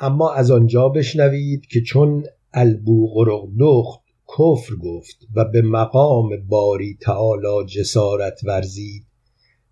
اما 0.00 0.32
از 0.32 0.50
آنجا 0.50 0.88
بشنوید 0.88 1.66
که 1.66 1.80
چون 1.80 2.24
البوقرقدخت 2.52 4.00
کفر 4.38 4.74
گفت 4.74 5.16
و 5.34 5.44
به 5.44 5.62
مقام 5.62 6.28
باری 6.48 6.98
تعالی 7.00 7.66
جسارت 7.66 8.40
ورزید 8.44 9.06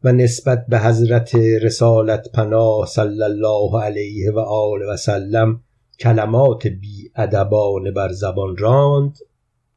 و 0.04 0.12
نسبت 0.12 0.66
به 0.68 0.78
حضرت 0.78 1.34
رسالت 1.34 2.28
پناه 2.34 2.86
صلی 2.86 3.22
الله 3.22 3.82
علیه 3.82 4.30
و 4.30 4.38
آله 4.38 4.86
و 4.86 4.96
سلم 4.96 5.60
کلمات 6.00 6.66
بی 6.66 7.10
ادبانه 7.16 7.90
بر 7.90 8.12
زبان 8.12 8.56
راند 8.56 9.18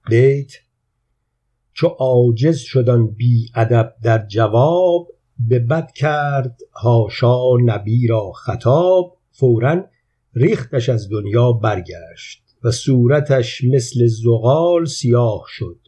بیت 0.10 0.52
چو 1.74 1.88
عاجز 1.88 2.58
شدن 2.58 3.08
بی 3.08 3.52
ادب 3.56 3.94
در 4.04 4.26
جواب 4.28 5.08
به 5.40 5.60
بد 5.60 5.92
کرد 5.92 6.60
هاشا 6.74 7.58
نبی 7.66 8.08
را 8.08 8.32
خطاب 8.32 9.18
فورا 9.32 9.84
ریختش 10.36 10.90
از 10.90 11.10
دنیا 11.10 11.52
برگشت 11.52 12.44
و 12.64 12.72
صورتش 12.72 13.64
مثل 13.64 14.08
زغال 14.08 14.86
سیاه 14.86 15.46
شد 15.48 15.80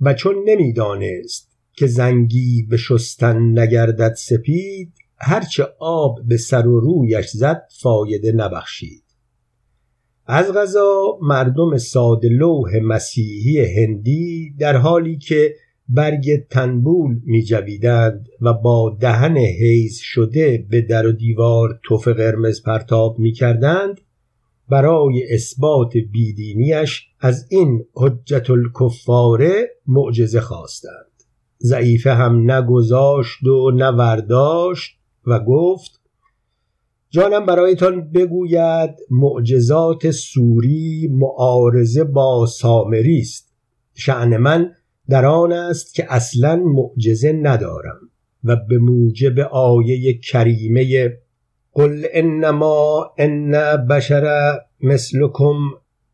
و 0.00 0.14
چون 0.14 0.34
نمی‌دانست 0.44 1.50
که 1.72 1.86
زنگی 1.86 2.66
به 2.70 2.76
شستن 2.76 3.58
نگردد 3.58 4.14
سپید 4.14 4.92
هرچه 5.16 5.66
آب 5.78 6.18
به 6.28 6.36
سر 6.36 6.66
و 6.66 6.80
رویش 6.80 7.26
زد 7.26 7.62
فایده 7.80 8.32
نبخشید. 8.32 9.02
از 10.26 10.52
غذا 10.52 11.18
مردم 11.22 11.76
ساده 11.76 12.28
لوح 12.28 12.78
مسیحی 12.82 13.60
هندی 13.60 14.54
در 14.58 14.76
حالی 14.76 15.18
که 15.18 15.54
برگ 15.92 16.46
تنبول 16.50 17.20
می 17.24 17.42
جویدند 17.42 18.28
و 18.40 18.52
با 18.52 18.96
دهن 19.00 19.36
حیز 19.36 19.98
شده 20.02 20.66
به 20.70 20.80
در 20.80 21.06
و 21.06 21.12
دیوار 21.12 21.80
توف 21.82 22.08
قرمز 22.08 22.62
پرتاب 22.62 23.18
می 23.18 23.32
کردند 23.32 24.00
برای 24.68 25.34
اثبات 25.34 25.92
بیدینیش 26.12 27.08
از 27.20 27.46
این 27.50 27.84
حجت 27.94 28.50
الکفاره 28.50 29.70
معجزه 29.86 30.40
خواستند. 30.40 31.10
ضعیفه 31.62 32.14
هم 32.14 32.50
نگذاشت 32.50 33.42
و 33.42 33.70
نورداشت 33.70 34.98
و 35.26 35.40
گفت 35.40 36.00
جانم 37.10 37.46
برایتان 37.46 38.10
بگوید 38.10 38.90
معجزات 39.10 40.10
سوری 40.10 41.08
معارضه 41.12 42.04
با 42.04 42.46
سامری 42.46 43.18
است. 43.18 43.52
شعن 43.94 44.36
من 44.36 44.72
در 45.10 45.26
آن 45.26 45.52
است 45.52 45.94
که 45.94 46.12
اصلا 46.12 46.56
معجزه 46.56 47.32
ندارم 47.32 48.00
و 48.44 48.56
به 48.56 48.78
موجب 48.78 49.38
آیه 49.52 50.18
کریمه 50.18 51.12
قل 51.72 52.06
انما 52.12 53.10
ان 53.18 53.50
بشر 53.86 54.54
مثلکم 54.80 55.56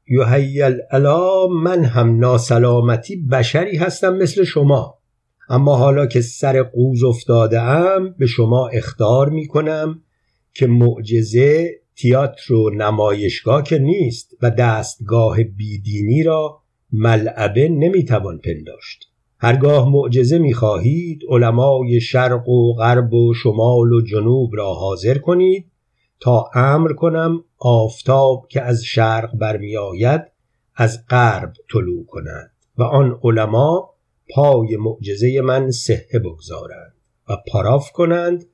یحیل 0.09 0.79
الا 0.91 1.47
من 1.47 1.85
هم 1.85 2.19
ناسلامتی 2.19 3.17
بشری 3.17 3.77
هستم 3.77 4.17
مثل 4.17 4.45
شما. 4.45 4.99
اما 5.49 5.77
حالا 5.77 6.07
که 6.07 6.21
سر 6.21 6.63
قوز 6.63 7.05
افتاده 7.05 7.61
ام 7.61 8.15
به 8.19 8.27
شما 8.27 8.69
اختار 8.69 9.29
می 9.29 9.47
کنم 9.47 10.03
که 10.55 10.67
معجزه 10.67 11.71
تیاتر 11.97 12.55
و 12.55 12.71
نمایشگاه 12.71 13.63
که 13.63 13.79
نیست 13.79 14.37
و 14.43 14.51
دستگاه 14.51 15.43
بیدینی 15.43 16.23
را 16.23 16.63
ملعبه 16.93 17.69
نمی‌توان 17.69 18.39
پنداشت. 18.39 19.11
هرگاه 19.39 19.89
معجزه 19.89 20.39
می‌خواهید 20.39 21.21
علمای 21.29 22.01
شرق 22.01 22.49
و 22.49 22.75
غرب 22.75 23.15
و 23.15 23.35
شمال 23.35 23.93
و 23.93 24.01
جنوب 24.01 24.51
را 24.57 24.75
حاضر 24.75 25.19
کنید 25.19 25.71
تا 26.21 26.51
امر 26.55 26.93
کنم 26.93 27.45
آفتاب 27.59 28.47
که 28.49 28.63
از 28.63 28.85
شرق 28.85 29.37
برمیآید 29.37 30.23
از 30.75 31.07
غرب 31.11 31.53
طلوع 31.73 32.07
کند 32.07 32.51
و 32.79 32.83
آن 32.83 33.19
علما 33.23 33.91
پای 34.35 34.77
معجزه 34.77 35.41
من 35.41 35.71
صحه 35.71 36.19
بگذارند 36.25 36.95
و 37.29 37.37
پاراف 37.53 37.93
کنند 37.93 38.45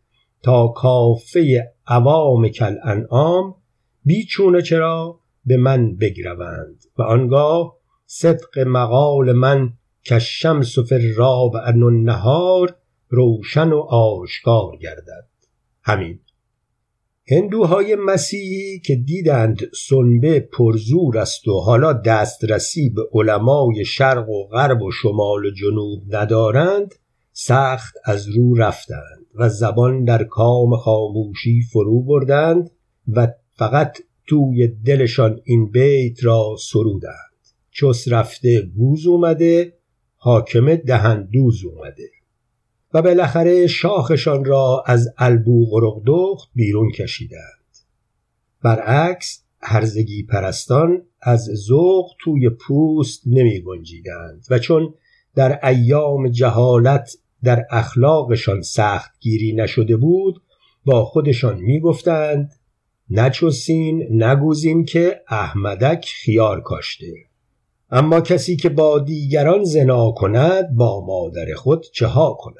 تا 0.42 0.68
کافه 0.68 1.72
عوام 1.86 2.48
کل 2.48 2.76
انعام 2.84 3.54
بیچونه 4.04 4.62
چرا 4.62 5.20
به 5.44 5.56
من 5.56 5.96
بگروند 5.96 6.84
و 6.98 7.02
آنگاه 7.02 7.76
صدق 8.14 8.58
مقال 8.58 9.32
من 9.32 9.72
که 10.02 10.18
شمس 10.18 10.78
و 10.78 10.84
فراب 10.84 11.56
ان 11.64 11.82
النهار 11.82 12.76
روشن 13.08 13.68
و 13.68 13.78
آشکار 13.78 14.76
گردد. 14.76 15.28
همین. 15.82 16.18
هندوهای 17.30 17.96
مسیحی 17.96 18.80
که 18.80 18.96
دیدند 18.96 19.60
سنبه 19.88 20.40
پرزور 20.40 21.18
است 21.18 21.48
و 21.48 21.60
حالا 21.60 21.92
دسترسی 21.92 22.90
به 22.90 23.02
علمای 23.12 23.84
شرق 23.84 24.28
و 24.28 24.44
غرب 24.48 24.82
و 24.82 24.90
شمال 24.92 25.44
و 25.44 25.50
جنوب 25.50 26.16
ندارند 26.16 26.94
سخت 27.32 27.94
از 28.04 28.28
رو 28.28 28.54
رفتند 28.54 29.26
و 29.34 29.48
زبان 29.48 30.04
در 30.04 30.24
کام 30.24 30.76
خاموشی 30.76 31.62
فرو 31.72 32.02
بردند 32.02 32.70
و 33.08 33.28
فقط 33.50 33.98
توی 34.26 34.68
دلشان 34.68 35.40
این 35.44 35.70
بیت 35.70 36.24
را 36.24 36.56
سرودند. 36.72 37.31
چس 37.72 38.08
رفته 38.08 38.62
گوز 38.62 39.06
اومده 39.06 39.74
حاکم 40.16 40.74
دهندوز 40.76 41.64
اومده. 41.64 42.10
و 42.94 43.02
بالاخره 43.02 43.66
شاخشان 43.66 44.44
را 44.44 44.84
از 44.86 45.08
البو 45.18 45.66
غرقدخت 45.70 46.50
بیرون 46.54 46.90
کشیدند. 46.90 47.76
برعکس 48.62 49.44
هرزگی 49.60 50.22
پرستان 50.22 51.02
از 51.22 51.44
ذوق 51.54 52.10
توی 52.20 52.50
پوست 52.50 53.22
نمی 53.26 53.60
گنجیدند 53.60 54.46
و 54.50 54.58
چون 54.58 54.94
در 55.34 55.66
ایام 55.66 56.28
جهالت 56.28 57.16
در 57.42 57.66
اخلاقشان 57.70 58.62
سخت 58.62 59.10
گیری 59.20 59.52
نشده 59.52 59.96
بود 59.96 60.42
با 60.84 61.04
خودشان 61.04 61.58
می 61.58 61.80
گفتند 61.80 62.52
نچوسین 63.10 64.22
نگوزین 64.24 64.84
که 64.84 65.20
احمدک 65.28 66.12
خیار 66.24 66.60
کاشته. 66.60 67.31
اما 67.94 68.20
کسی 68.20 68.56
که 68.56 68.68
با 68.68 68.98
دیگران 68.98 69.64
زنا 69.64 70.10
کند 70.10 70.76
با 70.76 71.06
مادر 71.06 71.54
خود 71.54 71.86
چه 71.92 72.06
ها 72.06 72.36
کند؟ 72.40 72.56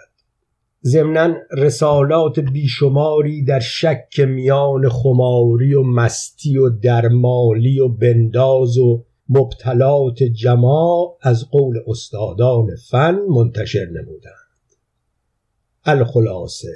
ضمنا 0.85 1.35
رسالات 1.51 2.41
بیشماری 2.41 3.45
در 3.45 3.61
شک 3.61 4.21
میان 4.21 4.89
خماری 4.89 5.75
و 5.75 5.83
مستی 5.83 6.59
و 6.59 6.69
درمالی 6.69 7.81
و 7.81 7.89
بنداز 7.89 8.79
و 8.79 9.05
مبتلات 9.29 10.23
جماع 10.23 11.19
از 11.21 11.51
قول 11.51 11.79
استادان 11.87 12.67
فن 12.91 13.19
منتشر 13.29 13.87
نمودند. 13.87 14.33
الخلاصه 15.85 16.75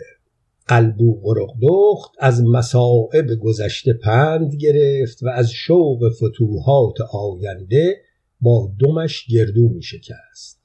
البو 0.68 1.20
غرقدخت 1.20 2.12
از 2.18 2.42
مصائب 2.42 3.26
گذشته 3.34 3.92
پند 3.92 4.54
گرفت 4.54 5.22
و 5.22 5.28
از 5.28 5.50
شوق 5.50 5.98
فتوحات 6.12 6.94
آینده 7.12 8.05
با 8.40 8.72
دمش 8.80 9.26
گردو 9.26 9.68
می 9.68 9.82
شکست. 9.82 10.60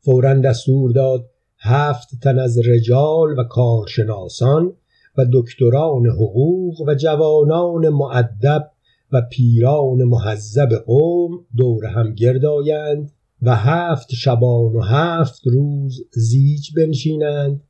فورا 0.00 0.34
دستور 0.34 0.92
داد 0.92 1.30
هفت 1.58 2.08
تن 2.22 2.38
از 2.38 2.58
رجال 2.58 3.38
و 3.38 3.44
کارشناسان 3.44 4.72
و 5.18 5.26
دکتران 5.32 6.06
حقوق 6.06 6.80
و 6.86 6.94
جوانان 6.94 7.88
معدب 7.88 8.70
و 9.12 9.22
پیران 9.30 10.04
محذب 10.04 10.68
قوم 10.86 11.44
دور 11.56 11.86
هم 11.86 12.14
گردایند 12.14 13.12
و 13.42 13.56
هفت 13.56 14.14
شبان 14.14 14.76
و 14.76 14.80
هفت 14.80 15.46
روز 15.46 16.00
زیج 16.12 16.70
بنشینند 16.76 17.62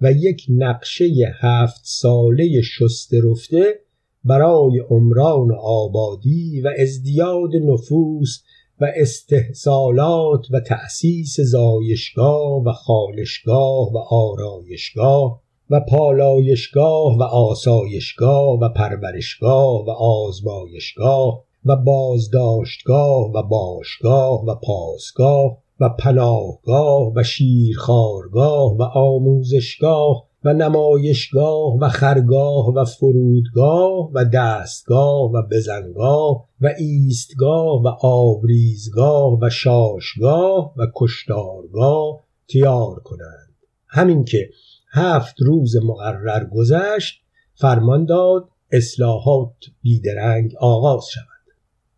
و 0.00 0.12
یک 0.12 0.46
نقشه 0.48 1.34
هفت 1.40 1.80
ساله 1.84 2.62
شسته 2.62 3.20
رفته 3.30 3.80
برای 4.24 4.78
عمران 4.78 5.48
آبادی 5.60 6.60
و 6.60 6.72
ازدیاد 6.78 7.56
نفوس 7.56 8.42
و 8.80 8.86
استحصالات 8.96 10.46
و 10.50 10.60
تأسیس 10.60 11.40
زایشگاه 11.40 12.62
و 12.62 12.72
خانشگاه 12.72 13.92
و 13.92 13.98
آرایشگاه 13.98 15.40
و 15.70 15.80
پالایشگاه 15.80 17.18
و 17.18 17.22
آسایشگاه 17.22 18.58
و 18.60 18.68
پرورشگاه 18.68 19.84
و 19.84 19.90
آزمایشگاه 19.90 21.44
و 21.64 21.76
بازداشتگاه 21.76 23.30
و 23.32 23.42
باشگاه 23.42 24.44
و 24.44 24.54
پاسگاه 24.54 25.58
و 25.80 25.88
پناهگاه 25.88 27.12
و 27.14 27.22
شیرخارگاه 27.22 28.76
و 28.76 28.82
آموزشگاه 28.82 30.29
و 30.44 30.52
نمایشگاه 30.52 31.78
و 31.80 31.88
خرگاه 31.88 32.74
و 32.74 32.84
فرودگاه 32.84 34.10
و 34.12 34.24
دستگاه 34.24 35.32
و 35.32 35.42
بزنگاه 35.50 36.48
و 36.60 36.74
ایستگاه 36.78 37.82
و 37.82 37.88
آبریزگاه 38.02 39.38
و 39.40 39.50
شاشگاه 39.50 40.74
و 40.76 40.86
کشتارگاه 40.96 42.20
تیار 42.48 43.00
کنند. 43.00 43.54
همین 43.88 44.24
که 44.24 44.50
هفت 44.92 45.34
روز 45.42 45.76
مقرر 45.76 46.44
گذشت 46.44 47.20
فرمان 47.54 48.04
داد 48.04 48.48
اصلاحات 48.72 49.56
بیدرنگ 49.82 50.54
آغاز 50.60 51.04
شود. 51.12 51.24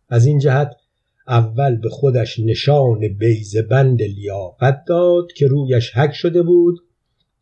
از 0.09 0.25
این 0.25 0.39
جهت 0.39 0.75
اول 1.27 1.75
به 1.75 1.89
خودش 1.89 2.39
نشان 2.39 2.99
بیضه‌بند 3.19 4.01
لیاقت 4.01 4.83
داد 4.87 5.31
که 5.31 5.47
رویش 5.47 5.97
حک 5.97 6.13
شده 6.13 6.41
بود 6.41 6.79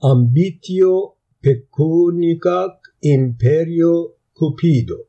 ambitio 0.03 1.01
pecuniae 1.43 2.46
ac 2.46 2.71
imperio 2.99 4.07
cupido 4.33 5.05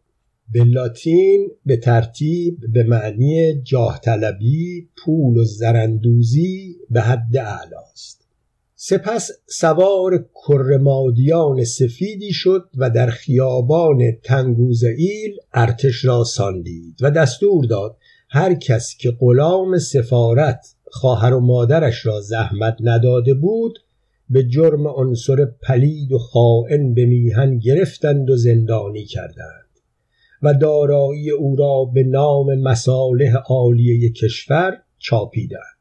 به 0.53 0.65
لاتین 0.65 1.51
به 1.67 1.77
ترتیب 1.77 2.59
به 2.73 2.83
معنی 2.83 3.63
جاه 3.63 4.01
طلبی 4.05 4.89
پول 4.97 5.37
و 5.37 5.45
زرندوزی 5.45 6.77
به 6.91 7.01
حد 7.01 7.37
اعلاست 7.37 8.29
سپس 8.75 9.31
سوار 9.47 10.29
کرمادیان 10.47 11.65
سفیدی 11.65 12.33
شد 12.33 12.69
و 12.77 12.91
در 12.91 13.11
خیابان 13.11 13.99
تنگوزئیل 14.25 15.37
ارتش 15.55 16.05
را 16.05 16.25
ساندید 16.25 16.99
و 17.01 17.11
دستور 17.11 17.65
داد 17.65 17.97
هر 18.29 18.55
کس 18.55 18.97
که 18.97 19.11
غلام 19.21 19.79
سفارت 19.79 20.75
خواهر 20.85 21.35
و 21.35 21.41
مادرش 21.41 22.07
را 22.07 22.21
زحمت 22.21 22.77
نداده 22.81 23.35
بود 23.35 23.79
به 24.33 24.45
جرم 24.45 24.87
عنصر 24.89 25.45
پلید 25.45 26.13
و 26.13 26.19
خائن 26.19 26.95
به 26.95 27.07
میهن 27.07 27.59
گرفتند 27.59 28.31
و 28.31 28.37
زندانی 28.37 29.05
کردند. 29.05 29.63
و 30.43 30.55
دارایی 30.55 31.31
او 31.31 31.57
را 31.57 31.85
به 31.95 32.03
نام 32.03 32.55
مصالح 32.55 33.37
عالیه 33.49 34.13
کشور 34.13 34.79
چاپیدند. 34.99 35.79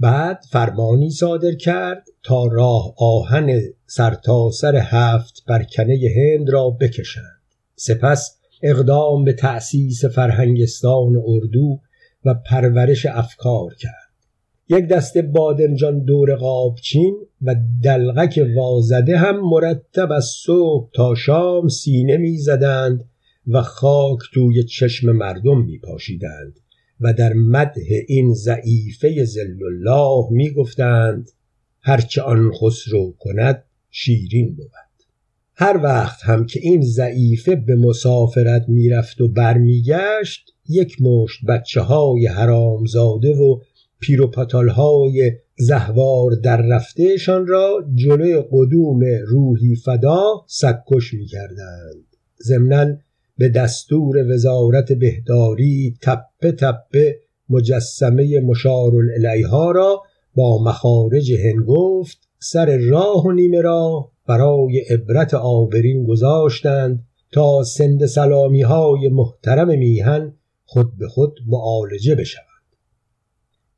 بعد 0.00 0.40
فرمانی 0.50 1.10
صادر 1.10 1.52
کرد 1.52 2.08
تا 2.22 2.46
راه 2.46 2.94
آهن 2.98 3.60
سرتاسر 3.86 4.72
سر 4.72 4.76
هفت 4.76 5.44
برکنه 5.48 5.98
هند 6.16 6.50
را 6.50 6.70
بکشند. 6.70 7.42
سپس 7.76 8.38
اقدام 8.62 9.24
به 9.24 9.32
تأسیس 9.32 10.04
فرهنگستان 10.04 11.12
اردو 11.26 11.80
و 12.24 12.34
پرورش 12.34 13.06
افکار 13.06 13.74
کرد. 13.74 14.07
یک 14.70 14.88
دسته 14.88 15.22
بادمجان 15.22 16.04
دور 16.04 16.34
قابچین 16.34 17.16
و 17.42 17.56
دلغک 17.84 18.40
وازده 18.56 19.18
هم 19.18 19.40
مرتب 19.40 20.12
از 20.12 20.24
صبح 20.24 20.90
تا 20.92 21.14
شام 21.14 21.68
سینه 21.68 22.16
می‌زدند 22.16 23.04
و 23.46 23.62
خاک 23.62 24.18
توی 24.34 24.64
چشم 24.64 25.12
مردم 25.12 25.64
می 25.64 25.78
پاشیدند 25.78 26.60
و 27.00 27.12
در 27.12 27.32
مدح 27.32 27.86
این 28.08 28.34
ضعیفه 28.34 29.24
زل 29.24 29.64
الله 29.66 30.26
می 30.30 30.50
گفتند 30.50 31.30
هرچه 31.80 32.22
آن 32.22 32.52
خسرو 32.52 33.14
کند 33.18 33.64
شیرین 33.90 34.54
بود. 34.54 34.70
هر 35.54 35.80
وقت 35.82 36.22
هم 36.22 36.46
که 36.46 36.60
این 36.62 36.82
ضعیفه 36.82 37.56
به 37.56 37.76
مسافرت 37.76 38.68
می‌رفت 38.68 39.20
و 39.20 39.28
برمیگشت 39.28 40.54
یک 40.68 41.02
مشت 41.02 41.44
بچه 41.48 41.80
های 41.80 42.26
حرامزاده 42.26 43.34
و 43.34 43.60
پیروپاتال 44.00 44.68
های 44.68 45.32
زهوار 45.58 46.30
در 46.44 46.62
رفتهشان 46.62 47.46
را 47.46 47.84
جلوی 47.94 48.42
قدوم 48.52 49.00
روحی 49.26 49.76
فدا 49.76 50.24
سکش 50.46 51.14
می 51.14 51.26
کردند 51.26 52.06
ضمنا 52.42 52.96
به 53.38 53.48
دستور 53.48 54.34
وزارت 54.34 54.92
بهداری 54.92 55.94
تپه 56.02 56.52
تپه 56.52 57.20
مجسمه 57.48 58.40
مشار 58.40 58.92
الیها 59.16 59.70
را 59.70 60.02
با 60.34 60.62
مخارج 60.62 61.32
هنگفت 61.32 62.18
سر 62.38 62.76
راه 62.76 63.26
و 63.26 63.32
نیمه 63.32 63.60
راه 63.60 64.12
برای 64.28 64.80
عبرت 64.90 65.34
آبرین 65.34 66.04
گذاشتند 66.04 67.04
تا 67.32 67.62
سند 67.62 68.06
سلامی 68.06 68.62
های 68.62 69.08
محترم 69.08 69.78
میهن 69.78 70.32
خود 70.64 70.98
به 70.98 71.08
خود 71.08 71.38
معالجه 71.46 72.14
بشود. 72.14 72.47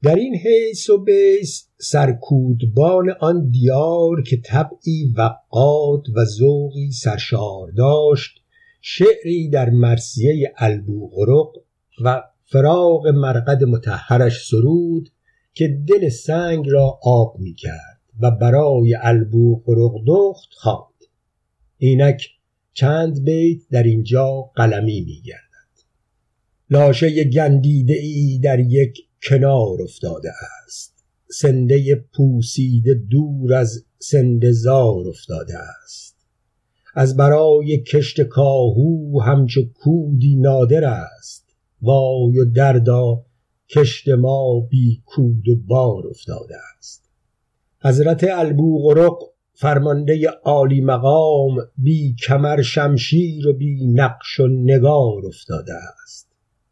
در 0.03 0.15
این 0.15 0.35
حیث 0.35 0.91
و 0.91 0.99
بیس 0.99 1.69
سرکودبان 1.79 3.11
آن 3.21 3.51
دیار 3.51 4.23
که 4.23 4.37
طبعی 4.37 5.15
وقاد 5.17 6.03
و 6.17 6.25
ذوقی 6.25 6.91
سرشار 6.91 7.71
داشت 7.71 8.43
شعری 8.81 9.49
در 9.49 9.71
مرسیه 9.71 10.53
البوغرق 10.57 11.49
و 12.05 12.23
فراغ 12.45 13.07
مرقد 13.07 13.65
متحرش 13.65 14.47
سرود 14.47 15.09
که 15.55 15.69
دل 15.89 16.09
سنگ 16.09 16.69
را 16.69 16.99
آب 17.03 17.37
می 17.39 17.55
کرد 17.55 18.01
و 18.21 18.31
برای 18.31 18.97
البوغرق 19.01 19.93
دخت 20.07 20.49
خواند. 20.53 21.05
اینک 21.79 22.29
چند 22.73 23.25
بیت 23.25 23.63
در 23.71 23.83
اینجا 23.83 24.51
قلمی 24.55 25.01
می 25.01 25.21
گردد 25.25 25.41
لاشه 26.71 27.25
گندیده 27.25 27.95
ای 27.95 28.41
در 28.43 28.61
یک 28.61 29.10
کنار 29.29 29.83
افتاده 29.83 30.31
است. 30.65 31.05
سنده 31.31 31.95
پوسیده 31.95 32.95
دور 32.95 33.55
از 33.55 33.85
سندزار 33.99 35.09
افتاده 35.09 35.59
است. 35.59 36.17
از 36.95 37.17
برای 37.17 37.79
کشت 37.79 38.21
کاهو 38.21 39.21
همچو 39.23 39.63
کودی 39.75 40.37
نادر 40.37 40.85
است. 40.85 41.47
وای 41.83 42.39
و 42.39 42.45
دردا 42.45 43.25
کشت 43.69 44.09
ما 44.09 44.61
بی 44.61 45.03
کود 45.07 45.49
و 45.49 45.57
بار 45.57 46.07
افتاده 46.07 46.57
است. 46.79 47.11
حضرت 47.83 48.25
البوغرق 48.25 49.19
فرمانده 49.55 50.29
عالی 50.45 50.81
مقام 50.81 51.57
بی 51.77 52.15
کمر 52.27 52.63
شمشیر 52.63 53.49
و 53.49 53.53
بی 53.53 53.87
نقش 53.87 54.41
و 54.41 54.47
نگار 54.47 55.27
افتاده 55.27 55.73
است. 56.05 56.29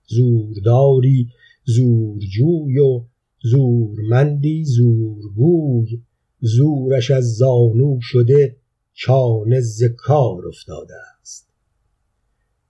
زورداری 0.06 1.28
زورجوی 1.68 2.78
و 2.78 3.04
زورمندی 3.42 4.64
زورگوی 4.64 6.02
زورش 6.40 7.10
از 7.10 7.36
زانو 7.36 7.98
شده 8.00 8.56
چانه 8.92 9.60
ز 9.60 9.82
کار 9.96 10.48
افتاده 10.48 10.94
است. 11.20 11.48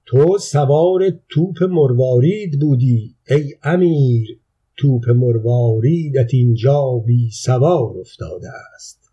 تو 0.06 0.38
سوار 0.38 1.10
توپ 1.28 1.62
مروارید 1.62 2.60
بودی 2.60 3.14
ای 3.30 3.54
امیر. 3.62 4.40
توپ 4.76 5.08
مرواریدت 5.10 6.34
اینجا 6.34 7.02
بی 7.06 7.30
سوار 7.30 7.98
افتاده 8.00 8.48
است. 8.74 9.10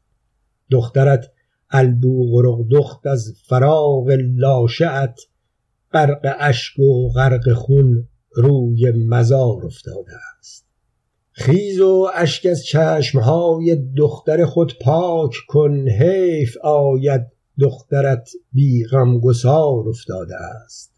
دخترت 0.72 1.32
البوغرق 1.70 2.68
دخت 2.72 3.08
از 3.08 3.34
فراغ 3.48 4.18
لاشعت 4.20 5.20
غرق 5.94 6.36
اشک 6.40 6.80
و 6.80 7.10
غرق 7.10 7.54
خون 7.54 8.08
روی 8.36 8.92
مزار 8.92 9.66
افتاده 9.66 10.12
است. 10.40 10.66
خیز 11.32 11.80
و 11.80 12.08
اشک 12.16 12.46
از 12.46 12.66
چشمهای 12.66 13.76
دختر 13.98 14.46
خود 14.46 14.74
پاک 14.82 15.34
کن 15.48 15.90
حیف 15.90 16.58
آید 16.64 17.22
دخترت 17.60 18.30
بی 18.52 18.86
غمگسار 18.86 19.90
افتاده 19.90 20.36
است. 20.36 20.92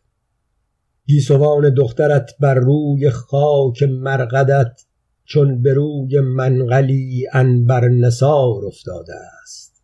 گیسوان 1.05 1.73
دخترت 1.73 2.31
بر 2.39 2.55
روی 2.55 3.09
خاک 3.09 3.83
مرقدت 3.83 4.85
چون 5.25 5.61
به 5.61 5.73
روی 5.73 6.19
منقلی 6.21 7.27
انبر 7.33 7.87
نسار 7.87 8.65
افتاده 8.65 9.13
است. 9.41 9.83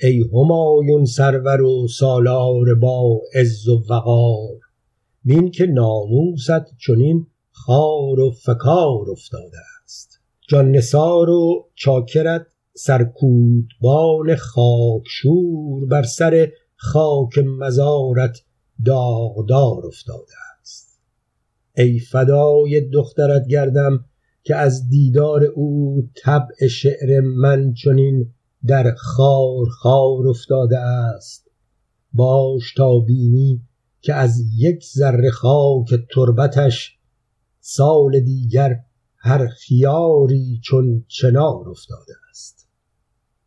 ای 0.00 0.24
همایون 0.32 1.04
سرور 1.04 1.62
و 1.62 1.88
سالار 1.88 2.74
با 2.74 3.20
عز 3.34 3.68
و 3.68 3.82
وقار 3.90 4.65
بین 5.26 5.50
که 5.50 5.66
ناموست 5.66 6.76
چنین 6.86 7.26
خار 7.50 8.20
و 8.20 8.30
فکار 8.30 9.10
افتاده 9.10 9.58
است. 9.84 10.20
جان 10.48 10.70
نثار 10.70 11.30
و 11.30 11.68
چاکرت 11.74 12.46
سرکودبان 12.74 14.36
خاکشور 14.36 15.86
بر 15.86 16.02
سر 16.02 16.52
خاک 16.76 17.38
مزارت 17.38 18.38
داغدار 18.84 19.86
افتاده 19.86 20.32
است. 20.60 21.00
ای 21.76 21.98
فدای 21.98 22.80
دخترت 22.80 23.46
گردم 23.48 24.04
که 24.42 24.56
از 24.56 24.88
دیدار 24.88 25.44
او 25.44 26.02
طبع 26.24 26.66
شعر 26.66 27.20
من 27.20 27.74
چنین 27.74 28.32
در 28.66 28.94
خار 28.94 29.66
خار 29.66 30.28
افتاده 30.28 30.78
است. 30.78 31.50
باش 32.12 32.74
تا 32.76 32.98
بینی 32.98 33.65
که 34.06 34.14
از 34.14 34.42
یک 34.56 34.84
ذره 34.84 35.30
خاک 35.30 35.88
تربتش 36.14 36.98
سال 37.60 38.20
دیگر 38.20 38.80
هر 39.16 39.46
خیاری 39.46 40.60
چون 40.64 41.04
چنار 41.08 41.68
افتاده 41.68 42.12
است. 42.30 42.68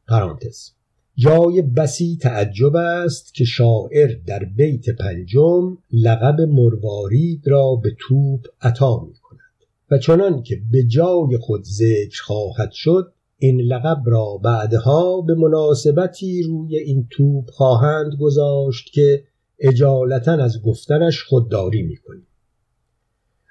پرانتز. 0.08 0.70
جای 1.16 1.62
بسی 1.62 2.18
تعجب 2.22 2.75
است 2.75 3.34
که 3.34 3.46
شاعر 3.46 4.16
در 4.28 4.39
بیت 4.58 4.89
پنجم 4.89 5.78
لقب 5.92 6.42
مروارید 6.42 7.48
را 7.48 7.75
به 7.75 7.96
توپ 8.00 8.46
عطا 8.62 9.00
می 9.00 9.13
کند. 9.13 9.39
و 9.92 9.98
چنان 9.98 10.44
که 10.44 10.62
به 10.72 10.84
جای 10.84 11.38
خود 11.42 11.63
ذکر 11.63 12.22
خواهد 12.24 12.72
شد 12.72 13.13
این 13.38 13.62
لقب 13.62 14.01
را 14.06 14.38
بعدها 14.44 15.22
به 15.22 15.36
مناسبتی 15.36 16.44
روی 16.44 16.78
این 16.78 17.08
توپ 17.12 17.50
خواهند 17.50 18.12
گذاشت 18.20 18.94
که 18.94 19.24
اجالتا 19.60 20.32
از 20.32 20.62
گفتنش 20.62 21.24
خودداری 21.24 21.82
می‌کنیم. 21.82 22.28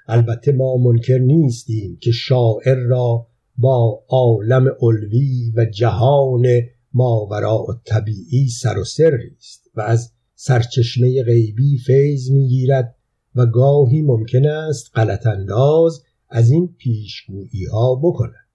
البته 0.07 0.51
ما 0.51 0.77
منکر 0.77 1.17
نیستیم 1.17 1.97
که 2.01 2.11
شاعر 2.11 2.75
را 2.75 3.27
با 3.57 4.03
عالم 4.07 4.67
علوی 4.81 5.51
و 5.55 5.65
جهان 5.65 6.47
ماوراء 6.93 7.65
طبیعی 7.85 8.47
سر 8.49 8.79
و 8.79 8.83
سری 8.83 9.31
است 9.37 9.69
و 9.75 9.81
از 9.81 10.11
سرچشمه 10.35 11.23
غیبی 11.23 11.77
فیض 11.77 12.31
می‌گیرد 12.31 12.95
و 13.35 13.45
گاهی 13.45 14.01
ممکن 14.01 14.45
است 14.45 14.91
غلط 14.95 15.27
انداز 15.27 16.03
از 16.29 16.51
این 16.51 16.75
پیشگویی 16.77 17.65
ها 17.71 17.95
بکند. 17.95 18.49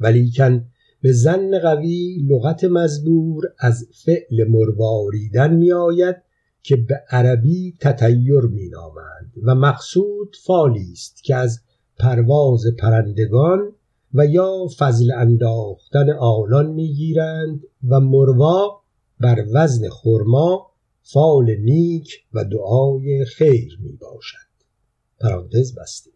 ولیکن 0.00 0.64
به 1.02 1.12
زن 1.12 1.58
قوی 1.58 2.26
لغت 2.28 2.64
مزبور 2.64 3.44
از 3.58 3.88
فعل 4.04 4.48
مرواریدن 4.48 5.54
می 5.54 5.72
آید 5.72 6.16
که 6.68 6.76
به 6.76 7.02
عربی 7.10 7.76
تطیر 7.80 8.40
می 8.40 8.68
نامند 8.68 9.32
و 9.42 9.54
مقصود 9.54 10.36
فالی 10.46 10.92
است 10.92 11.24
که 11.24 11.34
از 11.34 11.60
پرواز 11.98 12.62
پرندگان 12.78 13.72
و 14.14 14.26
یا 14.26 14.66
فضل 14.78 15.12
انداختن 15.12 16.10
آنان 16.10 16.66
می‌گیرند 16.66 17.60
و 17.88 18.00
مروا 18.00 18.82
بر 19.20 19.44
وزن 19.52 19.88
خرما 19.88 20.70
فال 21.02 21.56
نیک 21.56 22.10
و 22.32 22.44
دعای 22.44 23.24
خیر 23.24 23.78
می 23.82 23.92
باشد 23.92 24.48
پرانتز 25.20 25.74
بسته. 25.74 26.10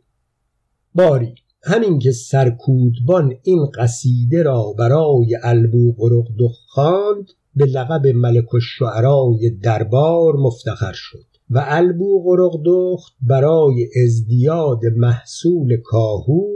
باری 0.95 1.35
همین 1.63 1.99
که 1.99 2.13
سرکودبان 2.13 3.35
این 3.43 3.67
قصیده 3.75 4.43
را 4.43 4.75
برای 4.79 5.39
البو 5.43 5.93
قرق 5.93 6.53
خواند 6.69 7.33
به 7.57 7.65
لقب 7.65 8.07
ملک 8.07 8.55
الشعرای 8.55 9.51
دربار 9.51 10.37
مفتخر 10.37 10.93
شد 10.95 11.25
و 11.51 11.65
البو 11.67 12.37
دخت 12.67 13.13
برای 13.21 13.89
ازدیاد 14.05 14.81
محصول 14.97 15.77
کاهو 15.77 16.49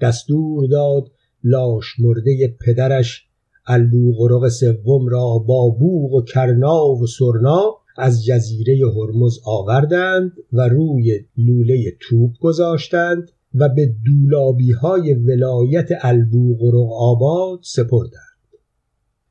دستور 0.00 0.66
داد 0.66 1.10
لاش 1.44 1.84
مرده 1.98 2.56
پدرش 2.66 3.26
البو 3.66 4.12
قرق 4.12 4.48
سوم 4.48 5.08
را 5.08 5.38
با 5.38 5.68
بوغ 5.68 6.12
و 6.12 6.22
کرنا 6.22 6.86
و 6.88 7.06
سرنا 7.06 7.76
از 7.96 8.24
جزیره 8.24 8.92
هرمز 8.96 9.38
آوردند 9.44 10.32
و 10.52 10.68
روی 10.68 11.20
لوله 11.36 11.92
توپ 12.00 12.30
گذاشتند 12.40 13.30
و 13.54 13.68
به 13.68 13.94
دولابی 14.06 14.72
های 14.72 15.14
ولایت 15.14 15.88
البوغرق 16.00 16.92
آباد 16.92 17.58
سپردند. 17.62 18.22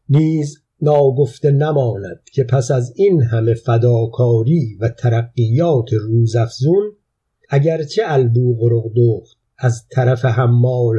نیز 0.09 0.60
ناگفته 0.81 1.51
نماند 1.51 2.19
که 2.33 2.43
پس 2.43 2.71
از 2.71 2.93
این 2.95 3.21
همه 3.21 3.53
فداکاری 3.53 4.77
و 4.79 4.89
ترقیات 4.89 5.93
روزافزون 5.93 6.91
اگرچه 7.49 8.01
البوغرق 8.05 8.83
دخت 8.95 9.37
از 9.57 9.87
طرف 9.91 10.25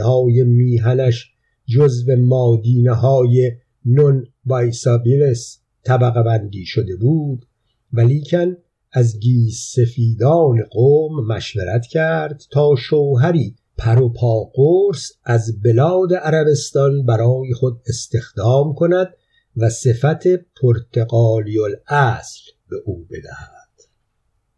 های 0.03 0.45
میهنش 0.45 1.33
جزو 1.67 2.17
مادینه 2.17 2.93
های 2.93 3.53
نون 3.85 4.27
بایسابیلس 4.45 5.59
طبقه 5.85 6.23
بندی 6.23 6.65
شده 6.67 6.97
بود 6.97 7.47
ولیکن 7.93 8.57
از 8.93 9.21
گیس 9.21 9.73
سفیدان 9.75 10.62
قوم 10.71 11.27
مشورت 11.27 11.87
کرد 11.87 12.43
تا 12.51 12.75
شوهری 12.79 13.55
پر 13.79 14.03
و 14.03 14.09
پا 14.09 14.45
قرص 14.45 15.12
از 15.25 15.62
بلاد 15.62 16.15
عربستان 16.15 17.07
برای 17.07 17.55
خود 17.55 17.81
استخدام 17.89 18.75
کند 18.75 19.09
و 19.57 19.69
صفت 19.71 20.27
پرتقالی 20.63 21.59
الاصل 21.59 22.41
به 22.69 22.77
او 22.85 23.07
بدهد. 23.11 23.63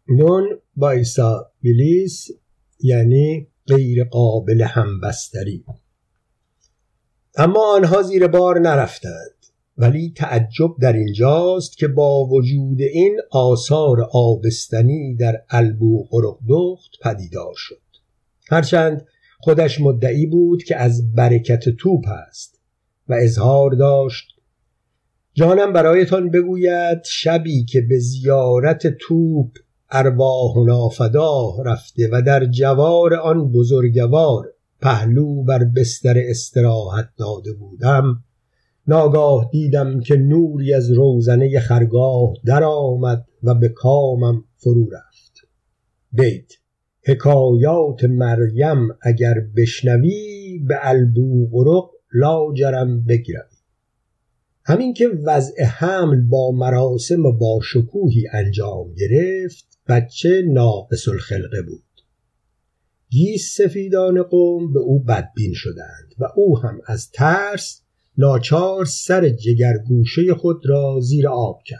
نون 0.07 0.59
بایسا 0.75 1.51
بیلیس 1.61 2.27
یعنی 2.79 3.47
غیر 3.67 4.03
قابل 4.03 4.61
همبستری 4.61 5.63
اما 7.37 7.73
آنها 7.75 8.01
زیر 8.01 8.27
بار 8.27 8.59
نرفتند 8.59 9.35
ولی 9.77 10.13
تعجب 10.15 10.75
در 10.81 10.93
اینجاست 10.93 11.77
که 11.77 11.87
با 11.87 12.25
وجود 12.25 12.81
این 12.81 13.21
آثار 13.31 14.01
آبستنی 14.11 15.15
در 15.15 15.43
البو 15.49 16.03
قرقدخت 16.03 16.91
پدیدار 17.01 17.53
شد. 17.55 17.81
هرچند 18.49 19.05
خودش 19.39 19.81
مدعی 19.81 20.25
بود 20.25 20.63
که 20.63 20.75
از 20.75 21.13
برکت 21.13 21.69
توپ 21.69 22.05
است 22.27 22.59
و 23.09 23.13
اظهار 23.13 23.71
داشت 23.71 24.34
جانم 25.37 25.73
برایتان 25.73 26.29
بگوید 26.31 27.03
شبی 27.05 27.65
که 27.65 27.81
به 27.81 27.99
زیارت 27.99 28.87
توپ 28.87 29.49
ارواح 29.91 30.89
فدا 30.89 31.55
رفته 31.65 32.09
و 32.11 32.21
در 32.21 32.45
جوار 32.45 33.13
آن 33.13 33.51
بزرگوار 33.51 34.53
پهلو 34.81 35.43
بر 35.43 35.63
بستر 35.63 36.15
استراحت 36.17 37.09
داده 37.17 37.53
بودم 37.53 38.23
ناگاه 38.87 39.49
دیدم 39.51 39.99
که 39.99 40.15
نوری 40.15 40.73
از 40.73 40.91
روزنه 40.91 41.59
خرگاه 41.59 42.33
درآمد 42.45 43.25
و 43.43 43.55
به 43.55 43.69
کامم 43.69 44.43
فرو 44.57 44.89
رفت. 44.89 45.47
بیت 46.11 46.53
حکایات 47.03 48.03
مریم 48.03 48.87
اگر 49.01 49.35
بشنوی 49.57 50.59
به 50.67 50.75
البوغرق 50.81 51.89
لاجرم 52.13 53.05
بگیروی 53.05 53.54
همین 54.67 54.93
که 54.93 55.07
وضع 55.07 55.63
حمل 55.63 56.21
با 56.21 56.51
مراسم 56.51 57.23
با 57.23 57.59
شکوهی 57.63 58.27
انجام 58.31 58.93
گرفت 58.93 59.65
بچه 59.87 60.41
ناقص 60.47 61.07
الخلقه 61.07 61.61
بود. 61.61 61.83
گیس 63.09 63.55
سفیدان 63.57 64.23
قوم 64.23 64.73
به 64.73 64.79
او 64.79 64.99
بدبین 64.99 65.53
شدند 65.53 66.15
و 66.19 66.25
او 66.35 66.59
هم 66.59 66.79
از 66.85 67.11
ترس 67.11 67.81
ناچار 68.17 68.85
سر 68.85 69.29
جگرگوشه 69.29 70.33
خود 70.33 70.61
را 70.65 70.99
زیر 71.01 71.27
آب 71.27 71.63
کرد. 71.65 71.79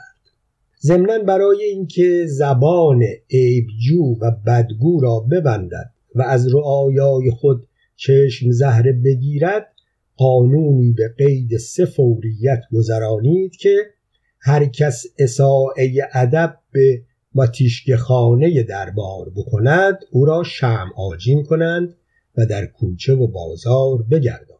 ضمنا 0.82 1.18
برای 1.18 1.64
اینکه 1.64 2.26
زبان 2.26 3.02
عیبجو 3.30 4.16
و 4.20 4.30
بدگو 4.46 5.00
را 5.00 5.20
ببندد 5.20 5.90
و 6.14 6.22
از 6.22 6.54
رعایای 6.54 7.30
خود 7.30 7.66
چشم 7.96 8.50
زهره 8.50 8.92
بگیرد 8.92 9.75
قانونی 10.16 10.92
به 10.92 11.14
قید 11.18 11.56
سه 11.56 11.84
فوریت 11.84 12.62
گذرانید 12.72 13.56
که 13.56 13.76
هر 14.40 14.64
کس 14.64 15.06
اساعه 15.18 16.08
ادب 16.12 16.58
به 16.72 17.02
ماتیشک 17.34 17.94
خانه 17.94 18.62
دربار 18.62 19.30
بکند 19.36 19.98
او 20.10 20.24
را 20.24 20.42
شم 20.42 20.90
آجین 20.96 21.42
کنند 21.42 21.94
و 22.36 22.46
در 22.46 22.66
کوچه 22.66 23.14
و 23.14 23.26
بازار 23.26 24.02
بگردند 24.02 24.56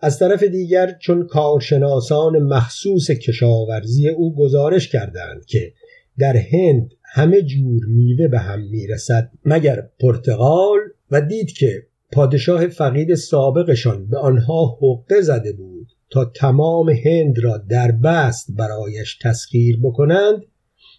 از 0.00 0.18
طرف 0.18 0.42
دیگر 0.42 0.96
چون 1.00 1.26
کارشناسان 1.26 2.38
مخصوص 2.38 3.10
کشاورزی 3.10 4.08
او 4.08 4.34
گزارش 4.34 4.88
کردند 4.88 5.44
که 5.46 5.72
در 6.18 6.36
هند 6.36 6.90
همه 7.02 7.42
جور 7.42 7.84
میوه 7.86 8.28
به 8.28 8.38
هم 8.38 8.60
می‌رسد 8.60 9.30
مگر 9.44 9.88
پرتغال 10.00 10.78
و 11.10 11.20
دید 11.20 11.52
که 11.52 11.86
پادشاه 12.12 12.66
فقید 12.66 13.14
سابقشان 13.14 14.06
به 14.06 14.18
آنها 14.18 14.78
حقه 14.82 15.20
زده 15.20 15.52
بود 15.52 15.88
تا 16.10 16.24
تمام 16.24 16.90
هند 16.90 17.38
را 17.38 17.56
در 17.56 17.92
بست 17.92 18.46
برایش 18.50 19.18
تسخیر 19.22 19.78
بکنند 19.82 20.42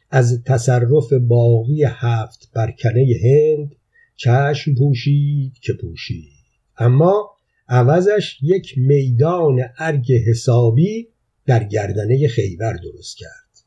از 0.10 0.44
تصرف 0.46 1.14
باقی 1.14 1.84
هفت 1.88 2.52
برکنه 2.54 3.06
هند 3.24 3.76
چشم 4.16 4.76
پوشید 4.76 5.54
که 5.62 5.74
پوشید. 5.74 6.32
اما 6.78 7.30
عوضش 7.68 8.38
یک 8.42 8.74
میدان 8.78 9.60
ارگ 9.78 10.14
حسابی 10.14 11.08
در 11.46 11.64
گردنه 11.64 12.28
خیبر 12.28 12.74
درست 12.74 13.18
کرد. 13.18 13.66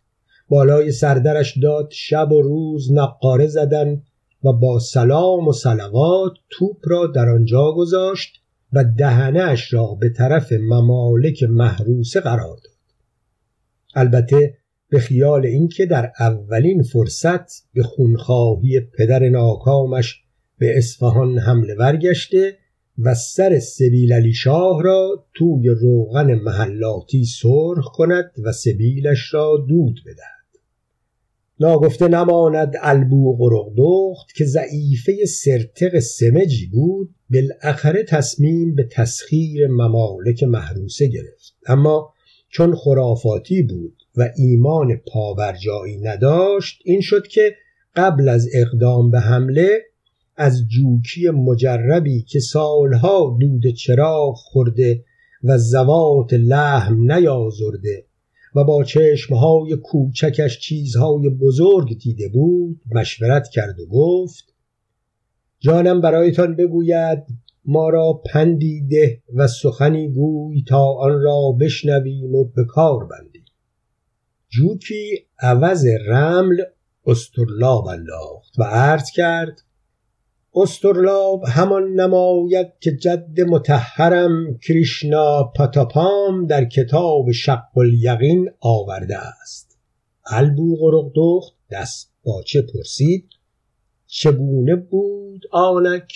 بالای 0.48 0.92
سردرش 0.92 1.58
داد 1.58 1.88
شب 1.92 2.32
و 2.32 2.42
روز 2.42 2.92
نقاره 2.92 3.46
زدن 3.46 4.02
و 4.44 4.52
با 4.52 4.78
سلام 4.78 5.48
و 5.48 5.52
سلوات 5.52 6.32
توپ 6.50 6.76
را 6.82 7.06
در 7.06 7.28
آنجا 7.28 7.72
گذاشت 7.72 8.40
و 8.72 8.84
دهنش 8.98 9.72
را 9.72 9.86
به 10.00 10.08
طرف 10.08 10.52
ممالک 10.52 11.42
محروسه 11.42 12.20
قرار 12.20 12.56
داد. 12.56 12.74
البته 13.94 14.58
به 14.88 14.98
خیال 14.98 15.46
اینکه 15.46 15.86
در 15.86 16.12
اولین 16.20 16.82
فرصت 16.82 17.72
به 17.74 17.82
خونخواهی 17.82 18.80
پدر 18.80 19.28
ناکامش 19.28 20.22
به 20.58 20.78
اصفهان 20.78 21.38
حمله 21.38 21.74
ورگشته 21.74 22.58
و 22.98 23.14
سر 23.14 23.58
سبیل 23.58 24.12
علی 24.12 24.32
شاه 24.32 24.82
را 24.82 25.26
توی 25.34 25.68
روغن 25.68 26.34
محلاتی 26.34 27.24
سرخ 27.24 27.92
کند 27.94 28.32
و 28.44 28.52
سبیلش 28.52 29.34
را 29.34 29.64
دود 29.68 30.00
بدهد. 30.06 30.33
ناگفته 31.61 32.08
نماند 32.08 32.75
البو 32.82 33.37
قرق 33.37 33.73
دخت 33.76 34.34
که 34.37 34.44
ضعیفه 34.44 35.25
سرتق 35.26 35.99
سمجی 35.99 36.66
بود 36.66 37.14
بالاخره 37.30 38.02
تصمیم 38.02 38.75
به 38.75 38.88
تسخیر 38.92 39.66
ممالک 39.66 40.42
محروسه 40.42 41.06
گرفت. 41.06 41.54
اما 41.66 42.12
چون 42.49 42.75
خرافاتی 42.75 43.62
بود 43.62 43.96
و 44.16 44.30
ایمان 44.37 44.96
پاورجایی 45.12 45.96
نداشت 45.96 46.82
این 46.84 47.00
شد 47.00 47.26
که 47.26 47.54
قبل 47.96 48.28
از 48.28 48.49
اقدام 48.54 49.11
به 49.11 49.20
حمله 49.20 49.82
از 50.37 50.62
جوکی 50.68 51.30
مجربی 51.30 52.23
که 52.23 52.40
سالها 52.40 53.37
دود 53.40 53.75
چراغ 53.75 54.34
خورده 54.37 55.04
و 55.44 55.58
زوات 55.58 56.32
لحم 56.32 57.12
نیازرده 57.12 58.04
و 58.54 58.64
با 58.64 58.84
چشمهای 58.84 59.76
کوچکش 59.76 60.61
چیزهای 60.61 61.28
بزرگ 61.28 61.99
دیده 61.99 62.28
بود 62.28 62.80
مشورت 62.92 63.49
کرد 63.49 63.80
و 63.80 63.87
گفت 63.87 64.54
جانم 65.58 66.00
برایتان 66.00 66.56
بگوید 66.56 67.18
ما 67.64 67.88
را 67.88 68.23
پندی 68.32 68.80
ده 68.80 69.23
و 69.34 69.49
سخنی 69.49 70.08
گوی 70.08 70.62
تا 70.68 70.84
آن 70.92 71.23
را 71.23 71.56
بشنویم 71.61 72.34
و 72.34 72.44
به 72.44 72.64
کار 72.64 73.06
بندیم. 73.06 73.44
جوکی 74.49 75.26
عوض 75.40 75.87
رمل 76.06 76.56
استرلاب 77.06 77.87
انداخت 77.87 78.58
و 78.58 78.62
عرض 78.62 79.11
کرد 79.11 79.62
استرلاب 80.56 81.44
همان 81.49 81.92
نماید 81.92 82.66
که 82.80 82.96
جد 82.96 83.40
متحرم 83.40 84.58
کریشنا 84.58 85.52
پاتاپام 85.56 86.46
در 86.46 86.64
کتاب 86.64 87.32
شق 87.32 87.78
الیقین 87.78 88.50
آورده 88.61 89.18
است. 89.18 89.78
البو 90.26 90.76
غرق 90.76 91.42
دست 91.70 92.12
باچه 92.25 92.62
پرسید؟ 92.62 93.28
چگونه 94.06 94.76
بود 94.76 95.42
آنک؟ 95.50 96.12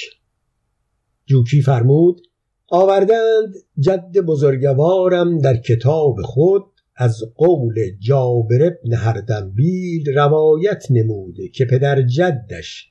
جوکی 1.27 1.63
فرمود 1.63 2.21
آوردند 2.69 3.55
جد 3.79 4.19
بزرگوارم 4.19 5.39
در 5.39 5.57
کتاب 5.57 6.17
خود 6.23 6.65
از 6.97 7.23
قول 7.35 7.75
جابر 7.99 8.63
ابن 8.63 8.95
هردنبیل 8.95 10.15
روایت 10.15 10.85
نموده 10.91 11.49
که 11.49 11.65
پدر 11.65 12.03
جدش 12.03 12.91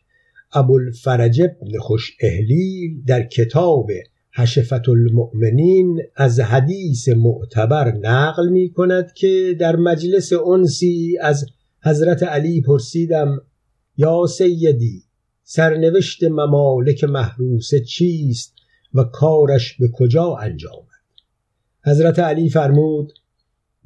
ابوالفرج 0.54 1.42
ابن 1.42 1.80
خوش 1.80 2.18
اهلیل 2.22 3.04
در 3.08 3.24
کتاب 3.24 3.88
حشفت 4.32 4.89
المؤمنین 4.89 6.01
از 6.16 6.39
حدیث 6.39 7.10
معتبر 7.10 7.92
نقل 7.92 8.50
می 8.50 8.70
کند 8.70 9.13
که 9.13 9.56
در 9.60 9.75
مجلس 9.75 10.34
انسی 10.34 11.18
از 11.22 11.46
حضرت 11.84 12.24
علی 12.24 12.62
پرسیدم 12.62 13.42
یا 13.98 14.25
سیدی 14.38 15.04
سرنوشت 15.44 16.24
ممالک 16.24 17.04
محروسه 17.04 17.80
چیست 17.80 18.54
و 18.94 19.04
کارش 19.04 19.77
به 19.80 19.88
کجا 19.94 20.36
انجامد؟ 20.36 20.88
حضرت 21.86 22.20
علی 22.20 22.50
فرمود 22.50 23.13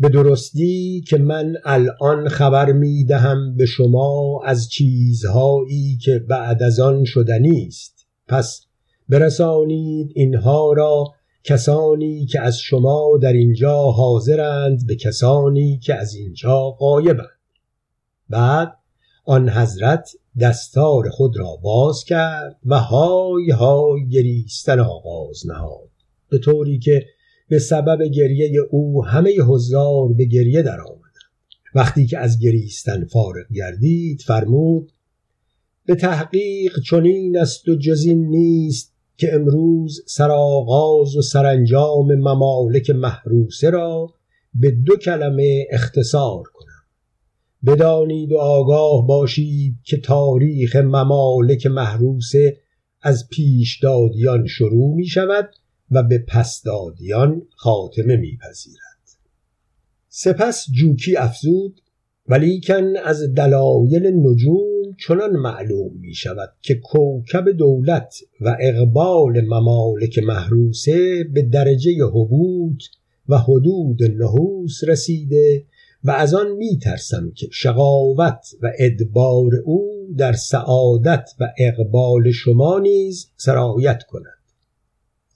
به 0.01 0.09
درستی 0.09 1.03
که 1.07 1.17
من 1.17 1.57
الان 1.65 2.29
خبر 2.29 2.71
می 2.71 3.05
دهم 3.05 3.55
به 3.55 3.65
شما 3.65 4.41
از 4.45 4.69
چیزهایی 4.69 5.97
که 6.01 6.19
بعد 6.19 6.63
از 6.63 6.79
آن 6.79 7.03
شدنی 7.03 7.65
است 7.67 8.07
پس 8.27 8.65
برسانید 9.09 10.11
اینها 10.15 10.73
را 10.73 11.13
کسانی 11.43 12.25
که 12.25 12.41
از 12.41 12.57
شما 12.57 13.19
در 13.21 13.33
اینجا 13.33 13.77
حاضرند 13.81 14.87
به 14.87 14.95
کسانی 14.95 15.79
که 15.79 15.95
از 15.95 16.15
اینجا 16.15 16.71
غایبند. 16.71 17.39
بعد 18.29 18.73
آن 19.25 19.49
حضرت 19.49 20.09
دستار 20.39 21.09
خود 21.09 21.37
را 21.37 21.55
باز 21.63 22.03
کرد 22.03 22.55
و 22.65 22.79
های 22.79 23.49
های 23.49 24.09
گریستن 24.09 24.79
آغاز 24.79 25.47
نهاد. 25.47 25.89
به 26.29 26.37
طوری 26.37 26.79
که 26.79 27.05
به 27.51 27.59
سبب 27.59 28.03
گریه 28.03 28.61
او 28.69 29.05
همه 29.05 29.41
حضار 29.47 30.13
به 30.13 30.25
گریه 30.25 30.61
درآمدند 30.61 31.01
وقتی 31.75 32.05
که 32.05 32.19
از 32.19 32.39
گریستن 32.39 33.05
فارغ 33.05 33.45
گردید 33.53 34.21
فرمود 34.21 34.91
به 35.85 35.95
تحقیق 35.95 36.79
چنین 36.89 37.37
است 37.37 37.67
و 37.67 37.75
جزین 37.75 38.27
نیست 38.27 38.93
که 39.17 39.33
امروز 39.33 40.03
سرآغاز 40.07 41.15
و 41.15 41.21
سرانجام 41.21 42.15
ممالک 42.15 42.89
محروسه 42.89 43.69
را 43.69 44.13
به 44.53 44.71
دو 44.71 44.95
کلمه 44.95 45.67
اختصار 45.71 46.43
کنم. 46.53 46.83
بدانید 47.65 48.31
و 48.31 48.37
آگاه 48.37 49.07
باشید 49.07 49.75
که 49.83 49.97
تاریخ 49.97 50.75
ممالک 50.75 51.65
محروسه 51.65 52.57
از 53.01 53.27
پیشدادیان 53.29 54.47
شروع 54.47 54.95
می 54.95 55.05
شود 55.05 55.49
و 55.91 56.03
به 56.03 56.17
پسدادیان 56.27 57.41
خاتمه 57.55 58.15
میپذیرد. 58.15 58.91
سپس 60.09 60.65
جوکی 60.71 61.15
افزود 61.15 61.81
ولیکن 62.27 62.97
از 63.05 63.33
دلایل 63.33 64.07
نجوم 64.07 64.95
چنان 65.07 65.31
معلوم 65.31 65.91
می 65.99 66.13
شود 66.13 66.49
که 66.61 66.75
کوکب 66.75 67.49
دولت 67.49 68.15
و 68.41 68.57
اقبال 68.59 69.41
ممالک 69.41 70.19
محروسه 70.19 71.23
به 71.23 71.41
درجه 71.41 72.05
حبوط 72.05 72.83
و 73.29 73.37
حدود 73.37 74.03
نحوس 74.03 74.83
رسیده 74.87 75.65
و 76.03 76.11
از 76.11 76.33
آن 76.33 76.51
می 76.51 76.77
ترسم 76.77 77.31
که 77.35 77.47
شقاوت 77.51 78.45
و 78.61 78.71
ادبار 78.79 79.51
او 79.65 80.07
در 80.17 80.33
سعادت 80.33 81.29
و 81.39 81.53
اقبال 81.57 82.31
شما 82.31 82.79
نیز 82.79 83.31
سرایت 83.37 84.03
کند. 84.03 84.40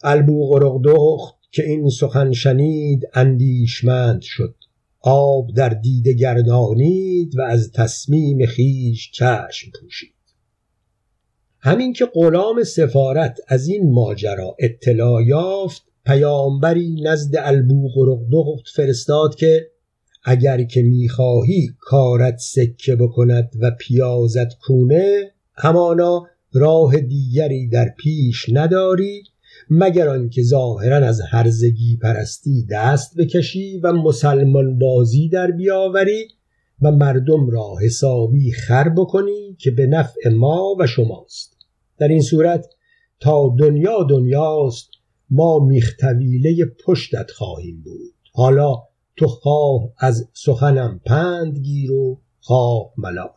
البو 0.07 0.79
دخت 0.85 1.35
که 1.51 1.69
این 1.69 1.89
سخن 1.89 2.31
شنید 2.31 3.03
اندیشمند 3.13 4.21
شد. 4.21 4.55
آب 5.01 5.53
در 5.55 5.69
دیده 5.69 6.13
گردانید 6.13 7.37
و 7.37 7.41
از 7.41 7.71
تصمیم 7.71 8.45
خیش 8.45 9.11
چشم 9.11 9.71
پوشید. 9.81 10.13
همین 11.59 11.93
که 11.93 12.05
غلام 12.05 12.63
سفارت 12.63 13.37
از 13.47 13.67
این 13.67 13.93
ماجرا 13.93 14.55
اطلاع 14.59 15.23
یافت 15.23 15.83
پیامبری 16.05 17.01
نزد 17.03 17.35
البو 17.37 17.89
دخت 18.31 18.67
فرستاد 18.75 19.35
که 19.35 19.67
اگر 20.23 20.63
که 20.63 20.81
می‌خواهی 20.81 21.69
کارت 21.79 22.37
سکه 22.37 22.95
بکند 22.95 23.51
و 23.61 23.71
پیازت 23.79 24.57
کونه 24.67 25.31
همانا 25.53 26.27
راه 26.53 26.97
دیگری 26.97 27.67
در 27.67 27.89
پیش 27.97 28.45
نداری 28.53 29.23
مگر 29.69 30.07
آنکه 30.09 30.43
ظاهرا 30.43 31.07
از 31.07 31.21
هرزگی 31.21 31.97
پرستی 31.97 32.65
دست 32.69 33.17
بکشی 33.17 33.77
و 33.77 33.93
مسلمان 33.93 34.79
بازی 34.79 35.29
در 35.29 35.51
بیاوری 35.51 36.27
و 36.81 36.91
مردم 36.91 37.49
را 37.49 37.75
حسابی 37.81 38.51
خر 38.51 38.89
بکنی 38.89 39.55
که 39.59 39.71
به 39.71 39.87
نفع 39.87 40.29
ما 40.29 40.75
و 40.79 40.87
شماست. 40.87 41.57
در 41.97 42.07
این 42.07 42.21
صورت 42.21 42.65
تا 43.19 43.55
دنیا 43.59 44.03
دنیاست 44.03 44.89
ما 45.29 45.59
میختویله 45.59 46.65
پشتت 46.85 47.31
خواهیم 47.31 47.81
بود. 47.81 48.13
حالا 48.33 48.83
تو 49.15 49.27
خواه 49.27 49.89
از 49.97 50.29
سخنم 50.33 50.99
پند 51.05 51.57
گیر 51.59 51.91
و 51.91 52.21
خواه 52.39 52.91
ملال. 52.97 53.29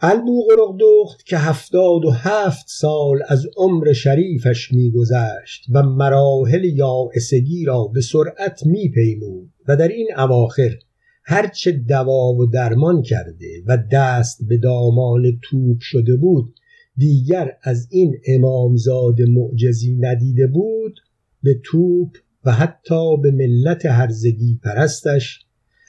البو 0.00 0.48
دخت 0.80 1.26
که 1.26 1.38
هفتاد 1.38 2.04
و 2.04 2.10
هفت 2.10 2.64
سال 2.68 3.22
از 3.28 3.46
عمر 3.56 3.92
شریفش 3.92 4.72
میگذشت 4.72 5.66
و 5.72 5.82
مراحل 5.82 6.64
یائسگی 6.64 7.64
را 7.64 7.84
به 7.84 8.00
سرعت 8.00 8.66
میپیمود 8.66 9.50
و 9.68 9.76
در 9.76 9.88
این 9.88 10.08
اواخر 10.16 10.78
هرچه 11.24 11.72
دوا 11.72 12.32
و 12.32 12.46
درمان 12.46 13.02
کرده 13.02 13.62
و 13.66 13.78
دست 13.92 14.48
به 14.48 14.56
دامان 14.56 15.40
توپ 15.42 15.76
شده 15.80 16.16
بود 16.16 16.54
دیگر 16.96 17.56
از 17.62 17.88
این 17.90 18.16
امامزاد 18.26 19.22
معجزی 19.22 19.96
ندیده 20.00 20.46
بود 20.46 21.00
به 21.42 21.60
توپ 21.64 22.08
و 22.44 22.52
حتی 22.52 23.16
به 23.22 23.30
ملت 23.30 23.86
هرزگی 23.86 24.60
پرستش 24.62 25.40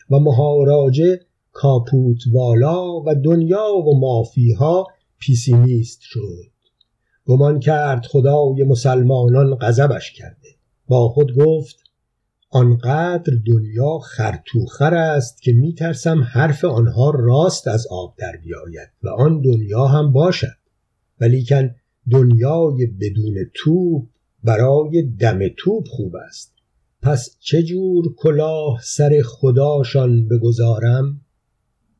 و 0.09 0.19
مهاراجه 0.19 1.19
کاپوت 1.51 2.17
والا 2.33 3.01
و 3.01 3.15
دنیا 3.23 3.73
و 3.73 3.99
مافیها 3.99 4.87
پیسیمیست 5.19 5.99
شد. 6.01 6.51
گمان 7.25 7.59
کرد 7.59 8.05
خدای 8.05 8.63
مسلمانان 8.63 9.55
غضبش 9.55 10.13
کرده. 10.13 10.49
با 10.87 11.09
خود 11.09 11.35
گفت 11.35 11.75
آنقدر 12.49 13.33
دنیا 13.45 13.99
خرتوخر 13.99 14.93
است 14.93 15.41
که 15.41 15.53
میترسم 15.53 16.23
حرف 16.23 16.65
آنها 16.65 17.09
راست 17.09 17.67
از 17.67 17.87
آب 17.91 18.15
در 18.17 18.37
بیاید 18.43 18.89
و 19.03 19.09
آن 19.09 19.41
دنیا 19.41 19.87
هم 19.87 20.13
باشد. 20.13 20.57
ولیکن 21.21 21.75
دنیای 22.11 22.85
بدون 22.85 23.35
توپ 23.53 24.03
برای 24.43 25.01
دم 25.19 25.39
توپ 25.57 25.87
خوب 25.87 26.15
است. 26.15 26.53
پس 27.01 27.37
چه 27.39 27.63
جور 27.63 28.15
کلاه 28.15 28.79
سر 28.83 29.21
خداشان 29.25 30.27
بگذارم؟ 30.27 31.21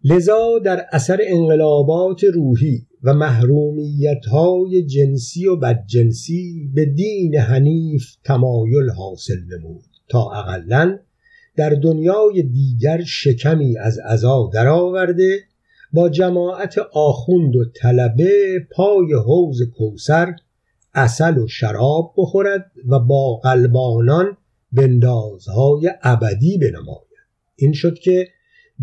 لذا 0.04 0.60
در 0.66 0.86
اثر 0.92 1.20
انقلابات 1.24 2.24
روحی 2.24 2.86
و 3.04 3.14
محرومیت 3.14 4.26
های 4.26 4.84
جنسی 4.86 5.48
و 5.48 5.56
بدجنسی 5.56 6.70
به 6.74 6.86
دین 6.86 7.36
حنیف 7.38 8.16
تمایل 8.24 8.90
حاصل 8.90 9.40
نمود. 9.52 9.84
تا 10.10 10.32
اقلا 10.32 11.00
در 11.56 11.70
دنیای 11.70 12.44
دیگر 12.44 13.04
شکمی 13.04 13.78
از 13.78 14.00
عزا 14.00 14.50
درآورده 14.54 15.40
با 15.94 16.10
جماعت 16.10 16.76
آخوند 16.94 17.56
و 17.56 17.66
طلبه 17.66 18.60
پای 18.72 19.14
حوز 19.14 19.62
کوسر 19.78 20.36
اصل 20.94 21.38
و 21.38 21.48
شراب 21.48 22.14
بخورد 22.18 22.72
و 22.88 23.00
با 23.00 23.36
قلبانان 23.36 24.38
بندازهای 24.72 25.92
ابدی 26.04 26.58
بنماید. 26.58 27.10
این 27.56 27.74
شد 27.74 28.00
که 28.00 28.28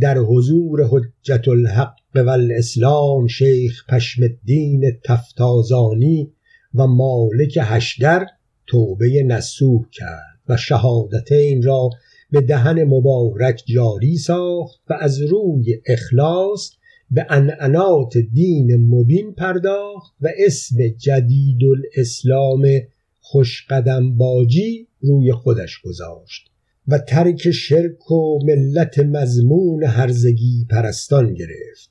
در 0.01 0.19
حضور 0.19 0.89
حجت 0.91 1.49
الحق 1.49 1.95
و 2.15 2.29
الاسلام 2.29 3.27
شیخ 3.27 3.85
پشم 3.89 4.23
الدین 4.23 4.99
تفتازانی 5.05 6.33
و 6.75 6.87
مالک 6.87 7.59
هشدر 7.63 8.27
توبه 8.67 9.23
نسوح 9.23 9.85
کرد 9.93 10.41
و 10.49 10.57
شهادتین 10.57 11.63
را 11.63 11.91
به 12.31 12.41
دهن 12.41 12.85
مبارک 12.85 13.63
جاری 13.67 14.17
ساخت 14.17 14.81
و 14.91 14.97
از 15.01 15.23
روی 15.23 15.81
اخلاص 15.87 16.71
به 17.11 17.27
انعنات 17.29 18.19
دین 18.19 18.77
مبین 18.77 19.35
پرداخت 19.35 20.15
و 20.21 20.29
اسم 20.47 20.77
جدید 20.89 21.61
الاسلام 21.65 22.67
خوشقدم 23.21 24.17
باجی 24.17 24.89
روی 25.01 25.33
خودش 25.33 25.81
گذاشت. 25.81 26.51
و 26.89 26.99
ترک 26.99 27.51
شرک 27.51 28.11
و 28.11 28.39
ملت 28.45 28.99
مزمون 28.99 29.85
هرزگی 29.85 30.67
پرستان 30.71 31.35
گرفت. 31.35 31.91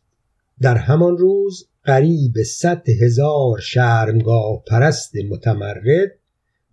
در 0.62 0.77
همان 0.77 1.17
روز 1.17 1.67
قریب 1.84 2.43
صد 2.43 2.89
هزار 2.89 3.60
شرمگاه 3.60 4.63
پرست 4.67 5.15
متمرد 5.29 6.12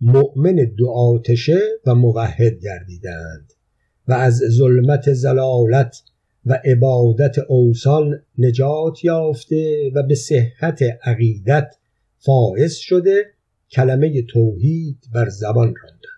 مؤمن 0.01 0.55
دو 0.77 0.89
آتشه 0.89 1.59
و 1.85 1.95
موحد 1.95 2.59
گردیدند 2.59 3.53
و 4.07 4.13
از 4.13 4.37
ظلمت 4.37 5.13
زلالت 5.13 6.01
و 6.45 6.59
عبادت 6.65 7.39
اوسان 7.39 8.23
نجات 8.37 9.05
یافته 9.05 9.91
و 9.95 10.03
به 10.03 10.15
صحت 10.15 10.79
عقیدت 11.03 11.75
فائز 12.17 12.73
شده 12.73 13.25
کلمه 13.71 14.21
توحید 14.21 14.97
بر 15.13 15.29
زبان 15.29 15.73
راندند 15.83 16.12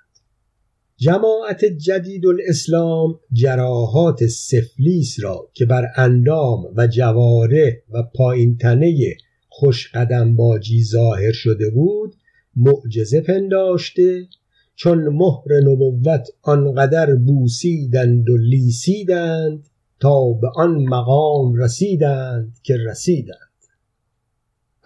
جماعت 0.97 1.65
جدید 1.65 2.25
الاسلام 2.25 3.19
جراحات 3.33 4.25
سفلیس 4.25 5.23
را 5.23 5.49
که 5.53 5.65
بر 5.65 5.85
اندام 5.95 6.63
و 6.75 6.87
جواره 6.87 7.83
و 7.91 8.03
پایین 8.03 8.57
تنه 8.57 9.15
خوش 9.49 9.91
قدم 9.93 10.35
باجی 10.35 10.83
ظاهر 10.83 11.31
شده 11.31 11.69
بود 11.69 12.15
معجزه 12.55 13.21
پنداشته 13.21 14.27
چون 14.75 15.07
مهر 15.07 15.61
نبوت 15.63 16.27
آنقدر 16.41 17.15
بوسیدند 17.15 18.29
و 18.29 18.37
لیسیدند 18.37 19.69
تا 19.99 20.33
به 20.33 20.47
آن 20.55 20.71
مقام 20.71 21.55
رسیدند 21.55 22.59
که 22.63 22.77
رسیدند. 22.77 23.44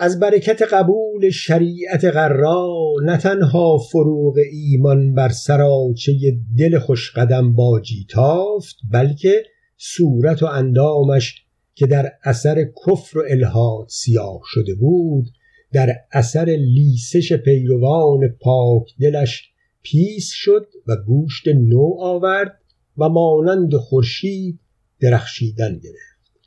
از 0.01 0.19
برکت 0.19 0.61
قبول 0.61 1.29
شریعت 1.29 2.05
غرا 2.05 2.93
نه 3.03 3.17
تنها 3.17 3.77
فروغ 3.77 4.37
ایمان 4.51 5.13
بر 5.13 5.29
سراچه 5.29 6.13
دل 6.57 6.79
خوشقدم 6.79 7.53
باجی 7.53 8.05
تافت 8.09 8.75
بلکه 8.91 9.43
صورت 9.77 10.43
و 10.43 10.45
اندامش 10.45 11.45
که 11.75 11.87
در 11.87 12.11
اثر 12.23 12.65
کفر 12.87 13.17
و 13.17 13.23
الهاد 13.29 13.87
سیاه 13.89 14.41
شده 14.45 14.75
بود 14.75 15.25
در 15.73 15.95
اثر 16.11 16.45
لیسش 16.45 17.33
پیروان 17.33 18.27
پاک 18.41 18.87
دلش 18.99 19.49
پیس 19.81 20.31
شد 20.33 20.67
و 20.87 20.95
گوشت 20.95 21.47
نو 21.47 21.95
آورد 21.99 22.59
و 22.97 23.09
مانند 23.09 23.75
خورشید 23.75 24.59
درخشیدن 24.99 25.79
گرفت. 25.79 26.41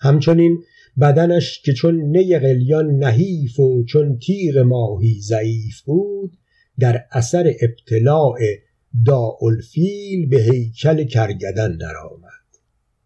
همچنین 0.00 0.62
بدنش 1.00 1.62
که 1.64 1.72
چون 1.72 2.00
نی 2.00 2.38
قلیان 2.38 2.90
نحیف 2.90 3.60
و 3.60 3.84
چون 3.84 4.18
تیر 4.18 4.62
ماهی 4.62 5.20
ضعیف 5.20 5.80
بود 5.80 6.36
در 6.78 7.04
اثر 7.10 7.52
ابتلاع 7.62 8.38
داالفیل 9.06 10.28
به 10.28 10.42
هیکل 10.42 11.04
کرگدن 11.04 11.76
درآمد. 11.76 12.32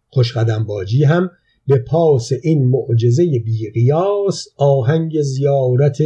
خوشقدم 0.09 0.63
باجی 0.63 1.03
هم 1.03 1.29
به 1.67 1.77
پاس 1.77 2.29
این 2.43 2.65
معجزه 2.65 3.39
بیقیاس 3.45 4.47
آهنگ 4.57 5.21
زیارت 5.21 5.97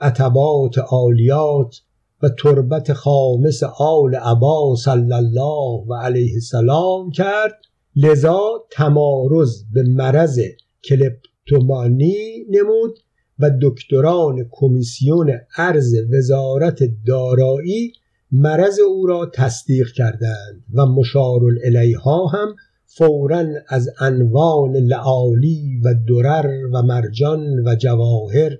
عتبات 0.00 0.78
عالیات 0.78 1.80
و 2.22 2.28
تربت 2.28 2.92
خامس 2.92 3.62
آل 3.78 4.14
عبا 4.14 4.76
صلی 4.84 5.12
الله 5.12 5.84
و 5.88 5.94
علیه 5.94 6.34
السلام 6.34 7.10
کرد 7.10 7.54
لذا 7.96 8.64
تمارز 8.70 9.64
به 9.72 9.82
مرض 9.82 10.40
کلپتومانی 10.88 12.44
نمود 12.50 12.98
و 13.38 13.50
دکتران 13.62 14.48
کمیسیون 14.50 15.32
ارز 15.56 15.94
وزارت 16.12 16.78
دارایی 17.06 17.92
مرض 18.32 18.78
او 18.80 19.06
را 19.06 19.30
تصدیق 19.34 19.92
کردند 19.92 20.64
و 20.74 20.86
مشار 20.86 21.40
الیها 21.64 22.26
هم 22.26 22.54
فورا 22.86 23.44
از 23.68 23.88
انوان 24.00 24.76
لعالی 24.76 25.80
و 25.84 25.94
درر 26.08 26.66
و 26.72 26.82
مرجان 26.82 27.68
و 27.68 27.74
جواهر 27.74 28.58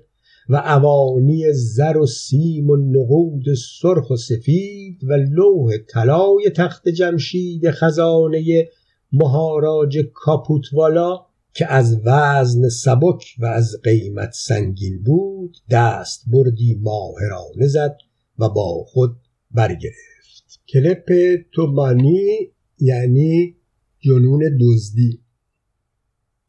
و 0.49 0.55
اوانی 0.55 1.53
زر 1.53 1.97
و 1.97 2.05
سیم 2.05 2.69
و 2.69 2.75
نقود 2.75 3.43
سرخ 3.81 4.09
و 4.09 4.15
سفید 4.15 5.03
و 5.03 5.13
لوح 5.13 5.77
طلای 5.89 6.51
تخت 6.55 6.89
جمشید 6.89 7.71
خزانه 7.71 8.69
مهاراج 9.11 9.97
کاپوتوالا 10.13 11.26
که 11.57 11.73
از 11.73 12.01
وزن 12.05 12.69
سبک 12.69 13.35
و 13.39 13.45
از 13.45 13.75
قیمت 13.83 14.31
سنگین 14.33 15.03
بود 15.03 15.57
دست 15.69 16.23
بردی 16.27 16.75
ماهرانه 16.81 17.67
زد 17.67 17.97
و 18.39 18.49
با 18.49 18.83
خود 18.83 19.17
برگرفت. 19.51 20.61
کلپ 20.73 21.35
تومانی 21.51 22.51
یعنی 22.79 23.55
جنون 23.99 24.57
دزدی. 24.61 25.21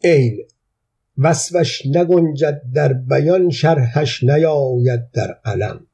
عین 0.05 0.38
وصفش 1.18 1.87
نگنجد 1.87 2.62
در 2.75 2.92
بیان 2.92 3.51
شرحش 3.51 4.23
نیاید 4.23 5.11
در 5.12 5.33
قلم. 5.44 5.87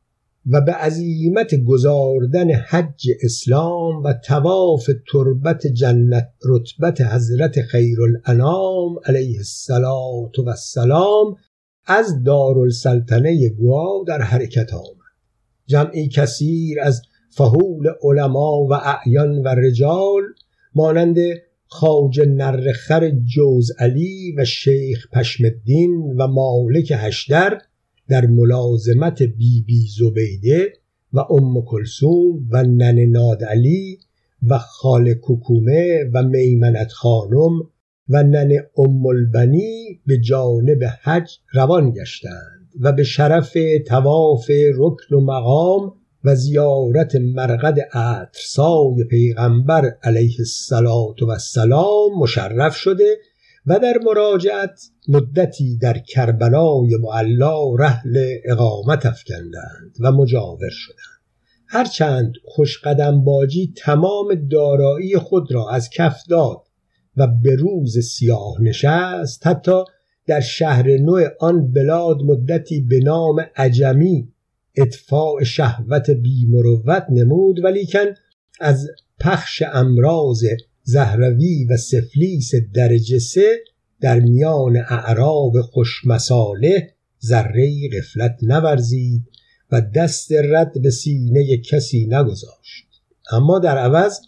و 0.46 0.60
به 0.60 0.72
عزیمت 0.72 1.54
گذاردن 1.54 2.50
حج 2.50 3.08
اسلام 3.22 4.02
و 4.02 4.12
تواف 4.24 4.90
تربت 5.12 5.66
جنت 5.66 6.28
رتبت 6.44 7.00
حضرت 7.00 7.60
خیرالانام 7.60 8.98
علیه 9.04 9.36
السلام 9.36 10.30
و 10.46 10.48
السلام 10.48 11.36
از 11.86 12.22
دارالسلطنه 12.22 13.48
گوا 13.48 14.04
در 14.06 14.22
حرکت 14.22 14.74
آمد. 14.74 15.04
جمعی 15.66 16.08
کثیر 16.08 16.80
از 16.80 17.02
فهول 17.30 17.86
علما 18.02 18.66
و 18.70 18.72
اعیان 18.72 19.42
و 19.42 19.48
رجال 19.48 20.22
مانند 20.74 21.16
خاج 21.66 22.20
نرخر 22.20 23.10
جوز 23.10 23.70
علی 23.78 24.34
و 24.36 24.44
شیخ 24.44 25.06
پشم 25.12 25.44
الدین 25.44 26.14
و 26.18 26.26
مالک 26.26 26.92
هشدر 26.96 27.58
در 28.08 28.26
ملازمت 28.26 29.22
بی 29.22 29.62
بی 29.66 29.86
زبیده 29.98 30.72
و 31.12 31.18
ام 31.18 31.64
کلسوم 31.64 32.48
و 32.50 32.62
نن 32.62 32.98
نادعلی 32.98 33.98
و 34.48 34.58
خال 34.58 35.14
کوکومه 35.14 36.04
و 36.12 36.22
میمنت 36.22 36.92
خانم 36.92 37.60
و 38.08 38.22
نن 38.22 38.52
ام 38.78 39.06
البنی 39.06 40.00
به 40.06 40.18
جانب 40.18 40.84
حج 41.02 41.30
روان 41.52 41.90
گشتند 41.90 42.68
و 42.80 42.92
به 42.92 43.04
شرف 43.04 43.56
تواف 43.86 44.50
رکن 44.74 45.14
و 45.14 45.20
مقام 45.20 45.92
و 46.24 46.34
زیارت 46.34 47.16
مرقد 47.16 47.80
عطرسای 47.92 49.04
پیغمبر 49.10 49.96
علیه 50.02 50.36
السلام 50.38 52.18
مشرف 52.18 52.76
شده 52.76 53.16
و 53.66 53.78
در 53.78 53.98
مراجعت 54.04 54.80
مدتی 55.08 55.76
در 55.76 55.98
کربلای 55.98 56.96
معلا 57.00 57.74
رحل 57.74 58.36
اقامت 58.44 59.06
افکندند 59.06 59.96
و 60.00 60.12
مجاور 60.12 60.70
شدند. 60.70 61.14
هرچند 61.68 62.32
خوشقدم 62.44 63.24
باجی 63.24 63.72
تمام 63.76 64.34
دارایی 64.34 65.16
خود 65.16 65.52
را 65.52 65.70
از 65.70 65.90
کف 65.90 66.22
داد 66.28 66.62
و 67.16 67.26
به 67.26 67.56
روز 67.56 67.98
سیاه 67.98 68.60
نشست 68.60 69.46
حتی 69.46 69.84
در 70.26 70.40
شهر 70.40 70.96
نو 70.96 71.20
آن 71.40 71.72
بلاد 71.72 72.22
مدتی 72.22 72.80
به 72.80 72.98
نام 72.98 73.46
عجمی 73.56 74.28
اطفاع 74.76 75.44
شهوت 75.44 76.10
بیمروت 76.10 77.06
نمود 77.10 77.64
ولیکن 77.64 78.06
از 78.60 78.88
پخش 79.20 79.62
امراض 79.72 80.44
زهروی 80.84 81.64
و 81.64 81.76
سفلیس 81.76 82.50
درجه 82.74 83.18
سه 83.18 83.64
در 84.00 84.20
میان 84.20 84.76
اعراب 84.76 85.60
خوشمساله 85.60 86.94
ذره 87.24 87.88
غفلت 87.88 88.38
نورزید 88.42 89.22
و 89.72 89.80
دست 89.80 90.32
رد 90.32 90.82
به 90.82 90.90
سینه 90.90 91.56
کسی 91.56 92.06
نگذاشت. 92.06 92.86
اما 93.32 93.58
در 93.58 93.78
عوض 93.78 94.18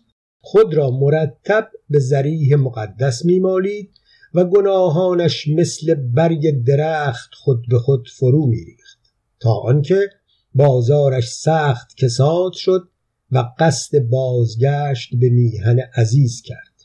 خود 0.40 0.74
را 0.74 0.90
مرتب 0.90 1.68
به 1.90 1.98
زریح 1.98 2.56
مقدس 2.56 3.24
میمالید 3.24 3.90
و 4.34 4.44
گناهانش 4.44 5.48
مثل 5.48 5.94
برگ 5.94 6.64
درخت 6.64 7.30
خود 7.34 7.64
به 7.70 7.78
خود 7.78 8.08
فرو 8.08 8.46
میریخت. 8.46 8.98
تا 9.40 9.52
آنکه 9.52 10.10
بازارش 10.54 11.28
سخت 11.28 11.96
کساد 11.96 12.52
شد 12.52 12.88
و 13.32 13.44
قصد 13.58 13.98
بازگشت 13.98 15.10
به 15.20 15.30
میهن 15.30 15.80
عزیز 15.94 16.42
کرد. 16.42 16.76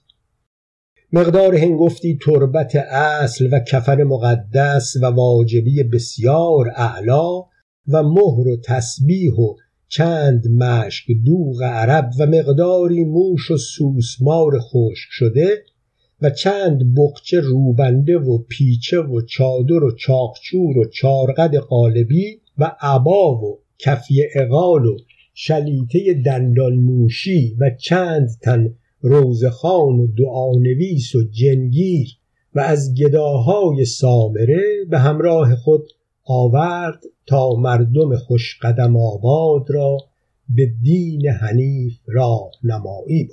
مقدار 1.13 1.55
هنگفتی 1.55 2.17
تربت 2.25 2.75
اصل 2.75 3.49
و 3.51 3.59
کفن 3.59 4.03
مقدس 4.03 4.95
و 5.01 5.05
واجبی 5.05 5.83
بسیار 5.83 6.69
اعلا 6.75 7.39
و 7.87 8.03
مهر 8.03 8.47
و 8.47 8.57
تسبیح 8.65 9.33
و 9.33 9.55
چند 9.87 10.47
مشک 10.47 11.05
دوغ 11.25 11.63
عرب 11.63 12.09
و 12.19 12.25
مقداری 12.27 13.03
موش 13.03 13.51
و 13.51 13.57
سوسمار 13.57 14.59
خشک 14.59 15.07
شده 15.09 15.63
و 16.21 16.29
چند 16.29 16.95
بقچه 16.95 17.39
روبنده 17.39 18.17
و 18.17 18.37
پیچه 18.37 18.99
و 18.99 19.21
چادر 19.21 19.83
و 19.83 19.95
چاقچور 19.95 20.77
و 20.77 20.89
چارقد 20.89 21.55
قالبی 21.55 22.41
و 22.57 22.75
عبا 22.81 23.35
و 23.35 23.59
کفی 23.79 24.23
اقال 24.35 24.85
و 24.85 24.97
شلیته 25.33 26.21
دندان 26.25 26.73
موشی 26.73 27.55
و 27.59 27.69
چند 27.79 28.29
تن 28.41 28.75
روزخان 29.01 29.99
و 29.99 30.07
دعانویس 30.17 31.15
و 31.15 31.23
جنگیر 31.23 32.17
و 32.55 32.59
از 32.59 32.95
گداهای 32.95 33.85
سامره 33.85 34.85
به 34.89 34.99
همراه 34.99 35.55
خود 35.55 35.83
آورد 36.25 37.03
تا 37.25 37.49
مردم 37.49 38.17
خوشقدم 38.17 38.97
آباد 38.97 39.65
را 39.69 39.97
به 40.49 40.71
دین 40.83 41.27
حنیف 41.27 41.99
راه 42.07 42.51
نمایی 42.63 43.29